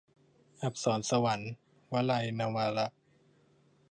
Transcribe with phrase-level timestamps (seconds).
[0.61, 1.51] อัปสรสวรรค์-
[1.93, 2.87] วลัย นวาระ